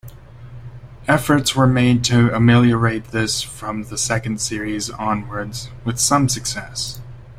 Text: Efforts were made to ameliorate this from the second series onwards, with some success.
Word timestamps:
Efforts 1.07 1.55
were 1.55 1.67
made 1.67 2.03
to 2.05 2.33
ameliorate 2.35 3.11
this 3.11 3.43
from 3.43 3.83
the 3.83 3.99
second 3.99 4.41
series 4.41 4.89
onwards, 4.89 5.69
with 5.85 5.99
some 5.99 6.27
success. 6.27 6.99